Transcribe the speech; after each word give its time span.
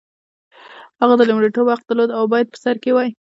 هغه 1.01 1.15
د 1.17 1.21
لومړیتوب 1.29 1.65
حق 1.73 1.81
درلود 1.89 2.09
او 2.17 2.23
باید 2.31 2.47
په 2.51 2.57
سر 2.63 2.75
کې 2.83 2.91
وای. 2.93 3.09